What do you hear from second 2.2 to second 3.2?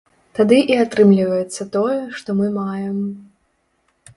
што мы маем.